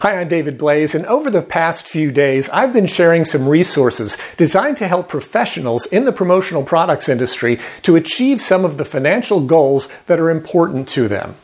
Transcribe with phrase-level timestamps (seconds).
[0.00, 4.16] Hi, I'm David Blaise, and over the past few days, I've been sharing some resources
[4.36, 9.40] designed to help professionals in the promotional products industry to achieve some of the financial
[9.40, 11.34] goals that are important to them.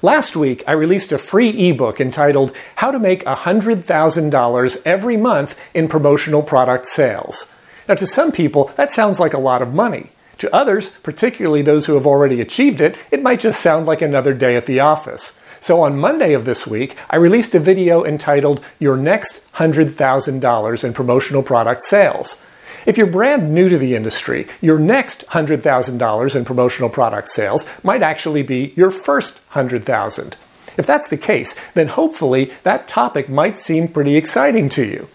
[0.00, 5.86] Last week, I released a free ebook entitled How to Make $100,000 Every Month in
[5.86, 7.52] Promotional Product Sales.
[7.86, 10.08] Now, to some people, that sounds like a lot of money.
[10.40, 14.32] To others, particularly those who have already achieved it, it might just sound like another
[14.32, 15.38] day at the office.
[15.60, 20.92] So on Monday of this week, I released a video entitled Your Next $100,000 in
[20.94, 22.42] Promotional Product Sales.
[22.86, 28.02] If you're brand new to the industry, your next $100,000 in promotional product sales might
[28.02, 29.84] actually be your first 100,000.
[29.84, 30.36] dollars
[30.78, 35.08] If that's the case, then hopefully that topic might seem pretty exciting to you.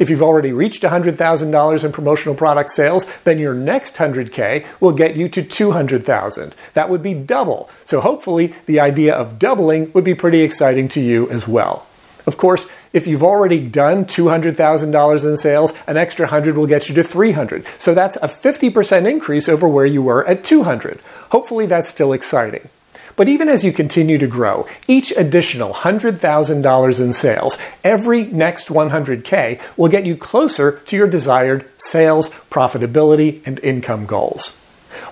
[0.00, 5.14] If you've already reached $100,000 in promotional product sales, then your next 100K will get
[5.14, 6.54] you to 200,000.
[6.72, 7.68] That would be double.
[7.84, 11.86] So hopefully the idea of doubling would be pretty exciting to you as well.
[12.26, 16.94] Of course, if you've already done $200,000 in sales, an extra 100 will get you
[16.94, 17.66] to 300.
[17.78, 21.00] So that's a 50% increase over where you were at 200.
[21.30, 22.70] Hopefully that's still exciting.
[23.16, 29.60] But even as you continue to grow, each additional $100,000 in sales, every next 100K,
[29.76, 34.56] will get you closer to your desired sales, profitability, and income goals.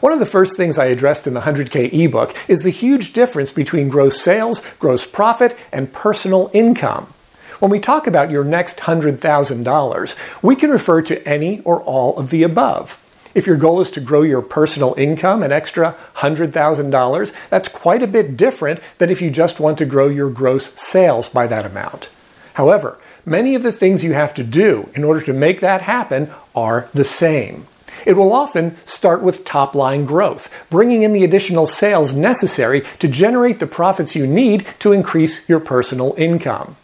[0.00, 3.52] One of the first things I addressed in the 100K ebook is the huge difference
[3.52, 7.12] between gross sales, gross profit, and personal income.
[7.58, 12.30] When we talk about your next $100,000, we can refer to any or all of
[12.30, 13.02] the above.
[13.38, 18.08] If your goal is to grow your personal income an extra $100,000, that's quite a
[18.08, 22.08] bit different than if you just want to grow your gross sales by that amount.
[22.54, 26.32] However, many of the things you have to do in order to make that happen
[26.56, 27.68] are the same.
[28.04, 33.06] It will often start with top line growth, bringing in the additional sales necessary to
[33.06, 36.74] generate the profits you need to increase your personal income.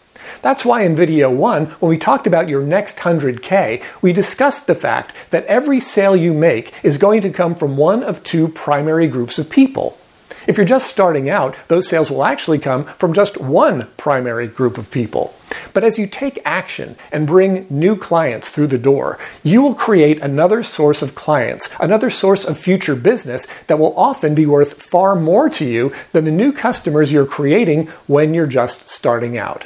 [0.45, 4.75] That's why in video one, when we talked about your next 100K, we discussed the
[4.75, 9.07] fact that every sale you make is going to come from one of two primary
[9.07, 9.97] groups of people.
[10.47, 14.77] If you're just starting out, those sales will actually come from just one primary group
[14.77, 15.35] of people.
[15.73, 20.21] But as you take action and bring new clients through the door, you will create
[20.21, 25.17] another source of clients, another source of future business that will often be worth far
[25.17, 29.65] more to you than the new customers you're creating when you're just starting out.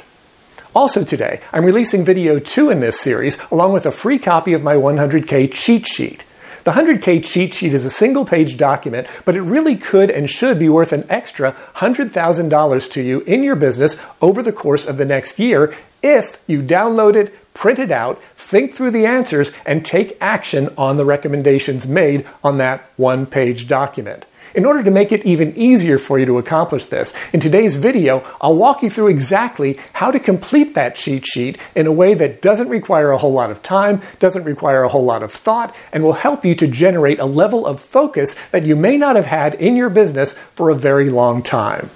[0.79, 4.63] Also today, I'm releasing video 2 in this series along with a free copy of
[4.63, 6.23] my 100K cheat sheet.
[6.63, 10.57] The 100K cheat sheet is a single page document, but it really could and should
[10.57, 15.03] be worth an extra $100,000 to you in your business over the course of the
[15.03, 20.17] next year if you download it, print it out, think through the answers, and take
[20.21, 24.25] action on the recommendations made on that one page document.
[24.55, 28.23] In order to make it even easier for you to accomplish this, in today's video,
[28.41, 32.41] I'll walk you through exactly how to complete that cheat sheet in a way that
[32.41, 36.03] doesn't require a whole lot of time, doesn't require a whole lot of thought, and
[36.03, 39.53] will help you to generate a level of focus that you may not have had
[39.55, 41.89] in your business for a very long time.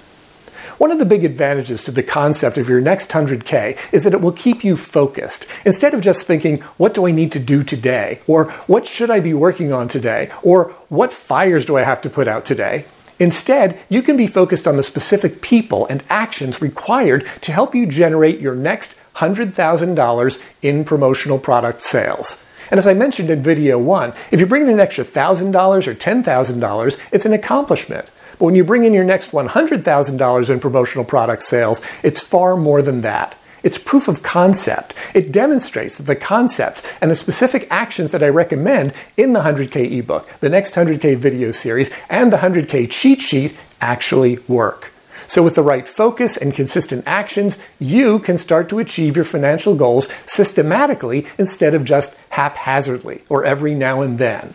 [0.78, 4.20] One of the big advantages to the concept of your next 100K is that it
[4.20, 5.46] will keep you focused.
[5.64, 8.20] Instead of just thinking, what do I need to do today?
[8.26, 10.30] Or what should I be working on today?
[10.42, 12.86] Or what fires do I have to put out today?
[13.20, 17.86] Instead, you can be focused on the specific people and actions required to help you
[17.86, 22.44] generate your next $100,000 in promotional product sales.
[22.72, 25.94] And as I mentioned in video one, if you bring in an extra $1,000 or
[25.94, 28.10] $10,000, it's an accomplishment.
[28.44, 33.00] When you bring in your next $100,000 in promotional product sales, it's far more than
[33.00, 33.38] that.
[33.62, 34.92] It's proof of concept.
[35.14, 39.90] It demonstrates that the concepts and the specific actions that I recommend in the 100K
[39.98, 44.92] ebook, the next 100K video series, and the 100K cheat sheet actually work.
[45.26, 49.74] So, with the right focus and consistent actions, you can start to achieve your financial
[49.74, 54.52] goals systematically instead of just haphazardly or every now and then.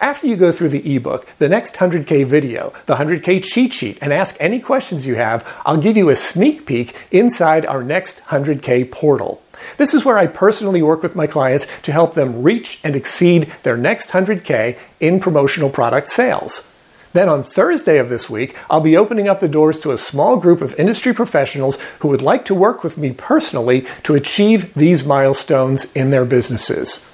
[0.00, 4.14] After you go through the ebook, the next 100K video, the 100K cheat sheet, and
[4.14, 8.90] ask any questions you have, I'll give you a sneak peek inside our next 100K
[8.90, 9.42] portal.
[9.76, 13.52] This is where I personally work with my clients to help them reach and exceed
[13.62, 16.66] their next 100K in promotional product sales.
[17.12, 20.38] Then on Thursday of this week, I'll be opening up the doors to a small
[20.38, 25.04] group of industry professionals who would like to work with me personally to achieve these
[25.04, 27.04] milestones in their businesses.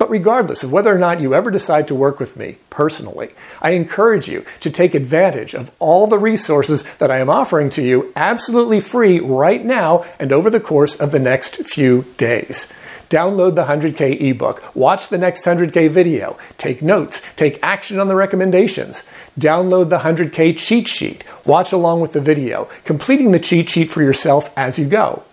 [0.00, 3.28] But regardless of whether or not you ever decide to work with me personally,
[3.60, 7.82] I encourage you to take advantage of all the resources that I am offering to
[7.82, 12.72] you absolutely free right now and over the course of the next few days.
[13.10, 18.16] Download the 100K ebook, watch the next 100K video, take notes, take action on the
[18.16, 19.04] recommendations.
[19.38, 24.00] Download the 100K cheat sheet, watch along with the video, completing the cheat sheet for
[24.00, 25.24] yourself as you go.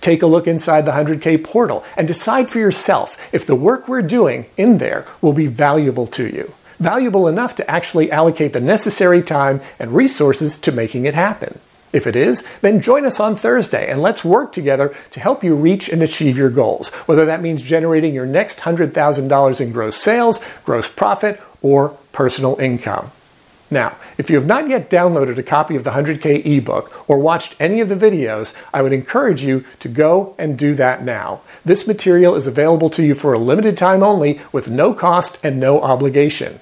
[0.00, 4.02] Take a look inside the 100K portal and decide for yourself if the work we're
[4.02, 6.54] doing in there will be valuable to you.
[6.78, 11.58] Valuable enough to actually allocate the necessary time and resources to making it happen.
[11.92, 15.56] If it is, then join us on Thursday and let's work together to help you
[15.56, 20.40] reach and achieve your goals, whether that means generating your next $100,000 in gross sales,
[20.64, 23.10] gross profit, or personal income.
[23.70, 27.54] Now, if you have not yet downloaded a copy of the 100K ebook or watched
[27.60, 31.42] any of the videos, I would encourage you to go and do that now.
[31.64, 35.60] This material is available to you for a limited time only with no cost and
[35.60, 36.58] no obligation.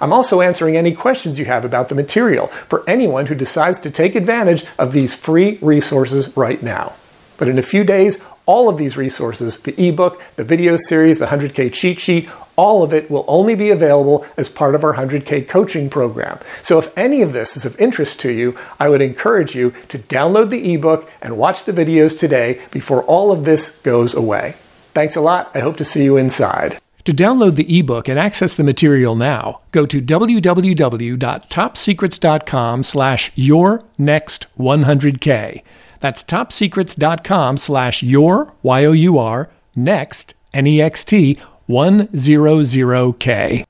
[0.00, 3.90] I'm also answering any questions you have about the material for anyone who decides to
[3.90, 6.94] take advantage of these free resources right now.
[7.38, 11.26] But in a few days, all of these resources, the ebook, the video series, the
[11.26, 15.48] 100K cheat sheet, all of it will only be available as part of our 100K
[15.48, 16.38] coaching program.
[16.60, 19.98] So if any of this is of interest to you, I would encourage you to
[19.98, 24.56] download the ebook and watch the videos today before all of this goes away.
[24.92, 25.50] Thanks a lot.
[25.54, 26.78] I hope to see you inside.
[27.04, 34.46] To download the ebook and access the material now, go to www.topsecrets.com slash your next
[34.56, 35.62] 100K.
[36.02, 41.38] That's topsecrets.com slash your, Y-O-U-R, next, N-E-X-T,
[41.68, 43.64] 100K.